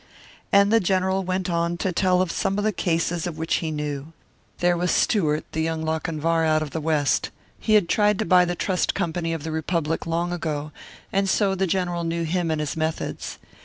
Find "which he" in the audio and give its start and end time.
3.37-3.69